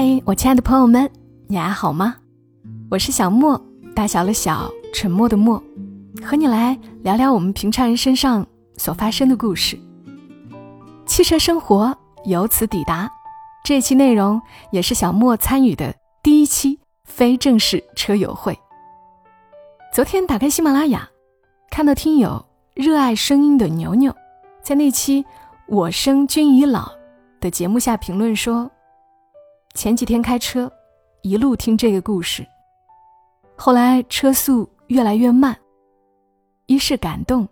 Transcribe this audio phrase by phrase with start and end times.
[0.00, 1.10] 嘿，我亲爱的朋友们，
[1.48, 2.14] 你还好吗？
[2.88, 3.60] 我是小莫，
[3.96, 5.60] 大小的小，沉默的默，
[6.24, 8.46] 和你来聊聊我们平常人身上
[8.76, 9.76] 所发生的故事。
[11.04, 11.92] 汽车生活
[12.26, 13.10] 由此抵达，
[13.64, 14.40] 这期内容
[14.70, 15.92] 也是小莫参与的
[16.22, 18.56] 第一期非正式车友会。
[19.92, 21.08] 昨天打开喜马拉雅，
[21.72, 24.14] 看到听友热爱声音的牛牛，
[24.62, 25.24] 在那期
[25.66, 26.88] “我生君已老”
[27.40, 28.70] 的节目下评论说。
[29.74, 30.70] 前几天开车，
[31.22, 32.44] 一路听这个故事。
[33.56, 35.56] 后来车速越来越慢，
[36.66, 37.46] 一是感动，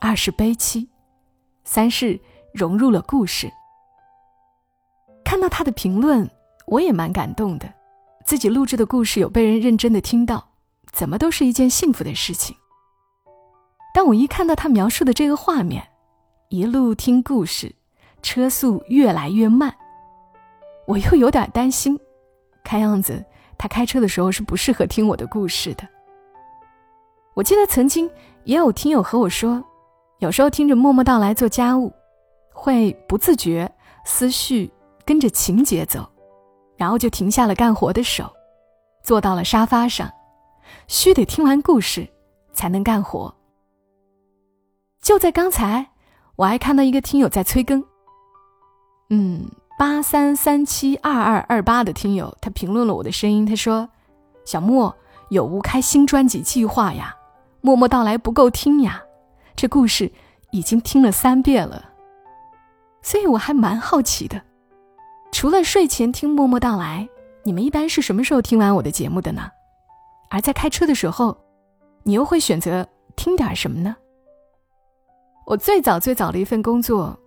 [0.00, 0.88] 二是悲戚，
[1.64, 2.18] 三是
[2.54, 3.50] 融入了故事。
[5.24, 6.28] 看到他的评论，
[6.66, 7.70] 我也蛮感动的。
[8.24, 10.48] 自己录制的故事有被人认真的听到，
[10.92, 12.56] 怎么都是一件幸福的事情。
[13.92, 15.86] 但我一看到他描述的这个画面，
[16.48, 17.74] 一路听故事，
[18.22, 19.74] 车速越来越慢。
[20.90, 21.96] 我又有点担心，
[22.64, 23.24] 看样子
[23.56, 25.86] 他开车的时候是不适合听我的故事的。
[27.34, 28.10] 我记得曾经
[28.42, 29.62] 也有听友和我说，
[30.18, 31.92] 有时候听着默默到来做家务，
[32.52, 33.72] 会不自觉
[34.04, 34.68] 思绪
[35.04, 36.04] 跟着情节走，
[36.76, 38.28] 然后就停下了干活的手，
[39.04, 40.10] 坐到了沙发上，
[40.88, 42.08] 须得听完故事
[42.52, 43.32] 才能干活。
[45.00, 45.88] 就在刚才，
[46.34, 47.80] 我还看到一个听友在催更，
[49.10, 49.48] 嗯。
[49.80, 53.46] 八三三七二二二八的听友，他评论了我的声音。
[53.46, 53.88] 他说
[54.44, 54.94] ：“小莫
[55.30, 57.16] 有无开新专辑计划呀？
[57.62, 59.02] 默默到来不够听呀，
[59.56, 60.12] 这故事
[60.50, 61.92] 已经听了三遍了。”
[63.00, 64.42] 所以我还蛮好奇的，
[65.32, 67.08] 除了睡前听默默到来，
[67.44, 69.50] 你们一般是什么时候听完我的节目的呢？
[70.28, 71.34] 而在开车的时候，
[72.02, 73.96] 你又会选择听点什么呢？
[75.46, 77.18] 我最早最早的一份工作，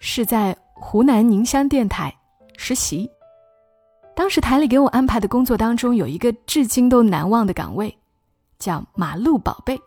[0.00, 0.56] 是在。
[0.86, 2.14] 湖南宁乡电台
[2.58, 3.10] 实习，
[4.14, 7.92] 当时台里给我安排的工作当中有一个至今都难忘的岗位，
[8.58, 9.80] 叫马路宝贝。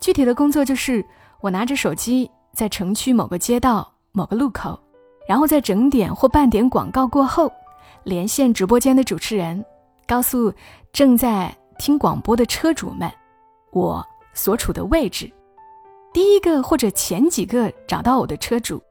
[0.00, 1.02] 具体的工作就是
[1.40, 4.78] 我拿着手机在城区某个街道某个路口，
[5.26, 7.50] 然后在整点或半点广告过后，
[8.02, 9.64] 连线直播间的主持人，
[10.04, 10.52] 告诉
[10.92, 13.10] 正在听广播的车主们，
[13.70, 15.32] 我所处的位置。
[16.12, 18.82] 第一个或者前几个找到我的车主。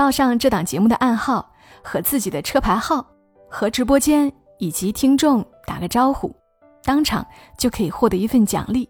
[0.00, 1.52] 报上这档节目的暗号
[1.82, 3.06] 和自己的车牌号，
[3.50, 6.34] 和直播间以及听众打个招呼，
[6.82, 7.26] 当场
[7.58, 8.88] 就可以获得一份奖励。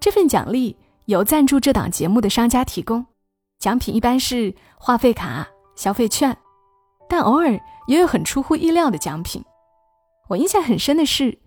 [0.00, 3.04] 这份奖励由赞助这档节目的商家提供，
[3.58, 5.46] 奖品一般是话费卡、
[5.76, 6.34] 消费券，
[7.06, 9.44] 但偶尔也有很出乎意料的奖品。
[10.30, 11.38] 我印象很深的是，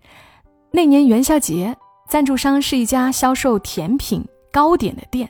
[0.70, 1.76] 那年元宵节，
[2.08, 5.28] 赞助商是一家销售甜品糕点的店，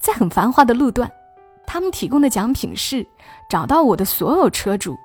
[0.00, 1.08] 在很繁华的路段。
[1.66, 3.06] 他们提供的奖品是
[3.48, 4.96] 找到我的所有车主，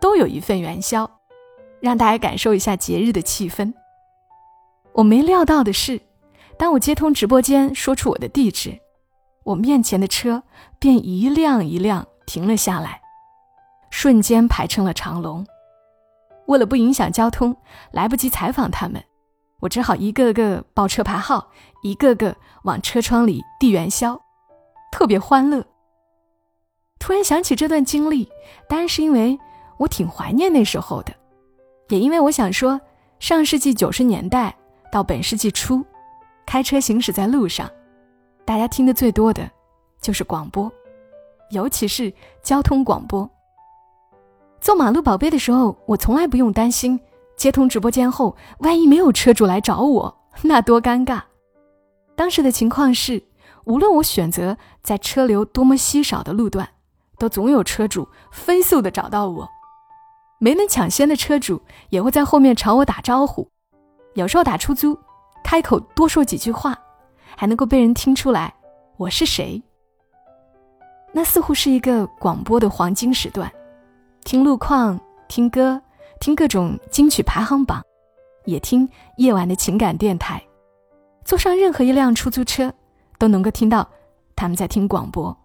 [0.00, 1.10] 都有一份元宵，
[1.80, 3.72] 让大家感受一下节日的气氛。
[4.92, 6.00] 我没料到的是，
[6.58, 8.78] 当我接通直播间说出我的地址，
[9.44, 10.42] 我面前的车
[10.78, 13.00] 便一辆一辆停了下来，
[13.90, 15.44] 瞬间排成了长龙。
[16.46, 17.56] 为了不影响交通，
[17.90, 19.02] 来不及采访他们，
[19.60, 21.50] 我只好一个个报车牌号，
[21.82, 24.20] 一个个往车窗里递元宵，
[24.92, 25.64] 特别欢乐。
[27.02, 28.30] 突然想起这段经历，
[28.68, 29.36] 当然是因为
[29.76, 31.12] 我挺怀念那时候的，
[31.88, 32.80] 也因为我想说，
[33.18, 34.56] 上世纪九十年代
[34.92, 35.84] 到本世纪初，
[36.46, 37.68] 开车行驶在路上，
[38.44, 39.50] 大家听的最多的
[40.00, 40.70] 就是广播，
[41.50, 43.28] 尤其是交通广播。
[44.60, 47.00] 做马路宝贝的时候，我从来不用担心
[47.36, 51.20] 接通直播间后，万一没有车主来找我，那多尴尬。
[52.14, 53.20] 当时的情况是，
[53.64, 56.68] 无论我选择在车流多么稀少的路段。
[57.22, 59.48] 都总有车主飞速的找到我，
[60.40, 63.48] 没能抢先的车主也会在后面朝我打招呼。
[64.14, 64.98] 有时候打出租，
[65.44, 66.76] 开口多说几句话，
[67.36, 68.52] 还能够被人听出来
[68.96, 69.62] 我是谁。
[71.12, 73.48] 那似乎是一个广播的黄金时段，
[74.24, 75.80] 听路况、听歌、
[76.18, 77.80] 听各种金曲排行榜，
[78.46, 78.88] 也听
[79.18, 80.42] 夜晚的情感电台。
[81.24, 82.74] 坐上任何一辆出租车，
[83.16, 83.88] 都能够听到
[84.34, 85.38] 他们在听广播。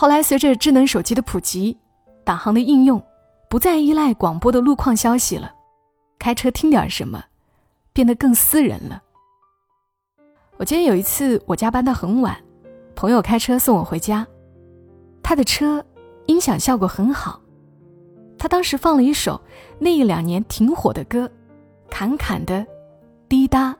[0.00, 1.76] 后来，随着智能手机的普及，
[2.22, 3.02] 导航的应用
[3.50, 5.50] 不再依赖广播的路况消息了，
[6.20, 7.24] 开车听点什么，
[7.92, 9.02] 变得更私人了。
[10.56, 12.36] 我记得有一次，我加班到很晚，
[12.94, 14.24] 朋友开车送我回家，
[15.20, 15.84] 他的车
[16.26, 17.40] 音响效果很好，
[18.38, 19.40] 他当时放了一首
[19.80, 21.28] 那一两年挺火的歌，
[21.90, 22.64] 侃侃的，
[23.28, 23.76] 滴答，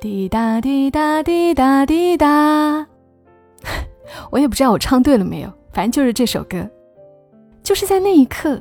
[0.00, 2.86] 滴答滴答滴答滴答。
[4.30, 6.68] 我也不知道我唱对了没有，反正就是这首歌。
[7.62, 8.60] 就是在那一刻，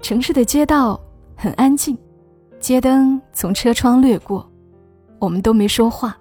[0.00, 0.98] 城市的街道
[1.36, 1.96] 很安静，
[2.58, 4.50] 街灯从车窗掠过，
[5.18, 6.16] 我们都没说话。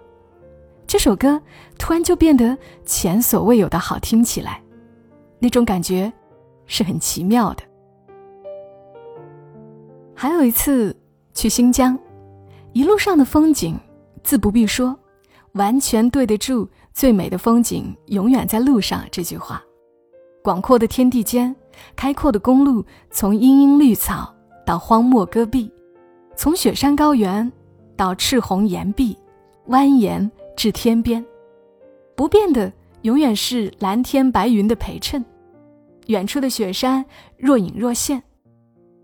[0.86, 1.42] 这首歌
[1.78, 4.62] 突然就变得前所未有的好听起来，
[5.40, 6.12] 那种感觉
[6.66, 7.64] 是很奇妙的。
[10.14, 10.96] 还有一次
[11.34, 11.98] 去新疆，
[12.74, 13.80] 一路上的风景
[14.24, 14.98] 自不必说，
[15.54, 19.64] 完全对得住“最美的风景永远在路上”这句话。
[20.44, 21.56] 广阔的天地间，
[21.96, 24.34] 开阔的公路，从茵茵绿草
[24.66, 25.72] 到荒漠戈壁，
[26.36, 27.52] 从雪山高原
[27.96, 29.16] 到赤红岩壁，
[29.68, 31.24] 蜿蜒至天边，
[32.16, 32.74] 不变的
[33.04, 35.24] 永远是蓝天白云的陪衬，
[36.08, 37.06] 远处的雪山
[37.38, 38.24] 若隐若现，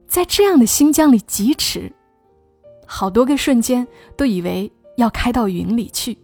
[0.07, 1.93] 在这样的新疆里疾驰，
[2.87, 3.87] 好多个瞬间
[4.17, 6.17] 都以为要开到云里去，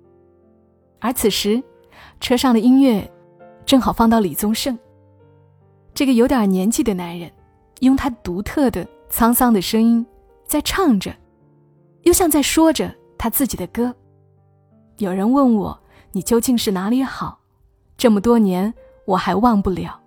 [0.99, 1.61] 而此时，
[2.19, 3.09] 车上的音乐
[3.65, 4.77] 正好放到李宗盛。
[5.93, 7.31] 这个有点年纪的男人，
[7.79, 10.05] 用他独特的沧桑的声音，
[10.45, 11.13] 在唱着，
[12.03, 13.93] 又像在说着他自己的歌。
[14.97, 15.79] 有人问我，
[16.11, 17.39] 你究竟是哪里好？
[17.97, 18.73] 这么多年
[19.05, 19.99] 我还忘不了。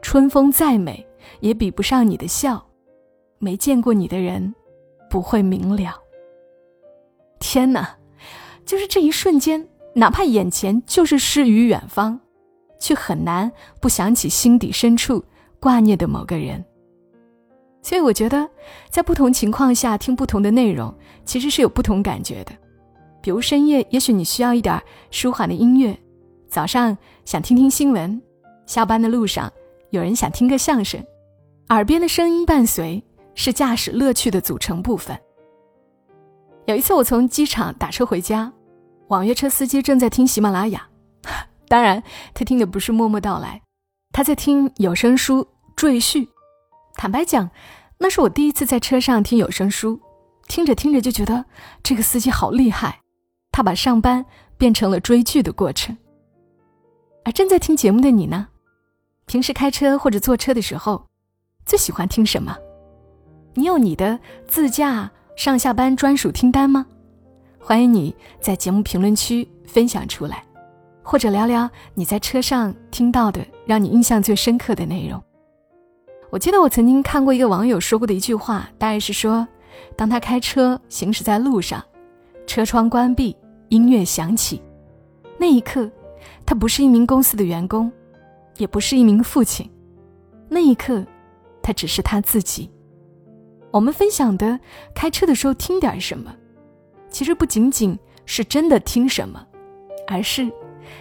[0.00, 1.06] 春风再美，
[1.40, 2.64] 也比不上你的笑。
[3.38, 4.54] 没见过你的人，
[5.08, 5.94] 不会明了。
[7.38, 7.96] 天哪，
[8.64, 12.20] 就是这一瞬间，哪怕眼前就是诗与远方。
[12.82, 13.48] 却很难
[13.80, 15.24] 不想起心底深处
[15.60, 16.62] 挂念的某个人。
[17.80, 18.50] 所以我觉得，
[18.90, 20.92] 在不同情况下听不同的内容，
[21.24, 22.50] 其实是有不同感觉的。
[23.20, 25.94] 比如深夜，也许你需要一点舒缓的音乐；
[26.48, 28.20] 早上想听听新闻；
[28.66, 29.48] 下班的路上，
[29.90, 31.00] 有人想听个相声。
[31.68, 33.00] 耳边的声音伴随，
[33.36, 35.16] 是驾驶乐趣的组成部分。
[36.66, 38.52] 有一次，我从机场打车回家，
[39.12, 40.88] 网约车司机正在听喜马拉雅。
[41.68, 43.60] 当然，他听的不是默默到来，
[44.10, 45.44] 他在听有声书
[45.76, 46.16] 《赘婿》。
[46.94, 47.50] 坦白讲，
[47.98, 50.00] 那是我第一次在车上听有声书，
[50.48, 51.44] 听着听着就觉得
[51.82, 53.00] 这个司机好厉害，
[53.50, 54.24] 他把上班
[54.56, 55.94] 变成了追剧的过程。
[57.24, 58.48] 而正在听节目的你呢？
[59.26, 61.04] 平时开车或者坐车的时候，
[61.66, 62.56] 最喜欢听什么？
[63.54, 66.86] 你有你的自驾上下班专属听单吗？
[67.64, 70.44] 欢迎你在节目评论区分享出来。
[71.04, 75.22] 或者聊聊你在车上听到的让你印象最深刻的内容。
[76.30, 79.46] 我记得我曾经看过一个网友说过的一句话，大概是说：
[79.96, 81.82] 当他开车行驶在路上，
[82.46, 83.36] 车窗关闭，
[83.68, 84.60] 音乐响起，
[85.38, 85.90] 那一刻，
[86.44, 87.90] 他不是一名公司的员工，
[88.58, 89.68] 也不是一名父亲，
[90.48, 91.04] 那一刻，
[91.62, 92.70] 他只是他自己。
[93.72, 94.58] 我们分享的
[94.94, 96.32] 开车的时候听点什么，
[97.12, 99.46] 其实不仅仅是真的听什么，
[100.06, 100.50] 而是。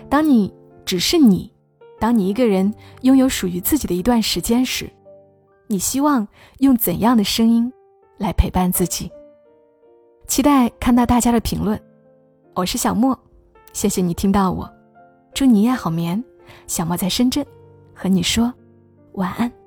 [0.10, 0.54] 当你
[0.86, 1.52] 只是你，
[2.00, 2.72] 当你一个人
[3.02, 4.90] 拥有属于自己的一段时间时，
[5.68, 6.28] 你希望
[6.60, 7.72] 用怎样的声音
[8.18, 9.10] 来陪伴自己？
[10.28, 11.82] 期待看到大家的评论。
[12.54, 13.18] 我是小莫，
[13.74, 14.70] 谢谢你听到我，
[15.34, 16.22] 祝你夜好眠。
[16.68, 17.46] 小莫在深圳，
[17.94, 18.54] 和你说
[19.14, 19.61] 晚安。